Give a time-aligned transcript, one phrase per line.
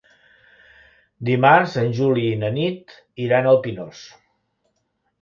[1.29, 4.05] Dimarts en Juli i na Nit iran al Pinós.